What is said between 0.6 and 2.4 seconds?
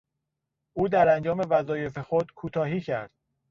او در انجام وظایف خود